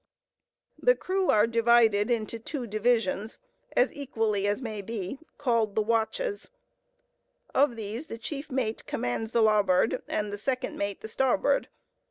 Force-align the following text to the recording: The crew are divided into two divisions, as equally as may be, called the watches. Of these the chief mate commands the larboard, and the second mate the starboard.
The 0.81 0.95
crew 0.95 1.29
are 1.29 1.45
divided 1.45 2.09
into 2.09 2.39
two 2.39 2.65
divisions, 2.65 3.37
as 3.77 3.93
equally 3.93 4.47
as 4.47 4.59
may 4.59 4.81
be, 4.81 5.19
called 5.37 5.75
the 5.75 5.81
watches. 5.83 6.49
Of 7.53 7.75
these 7.75 8.07
the 8.07 8.17
chief 8.17 8.49
mate 8.49 8.87
commands 8.87 9.29
the 9.29 9.43
larboard, 9.43 10.01
and 10.07 10.33
the 10.33 10.39
second 10.39 10.75
mate 10.75 11.01
the 11.01 11.07
starboard. 11.07 11.67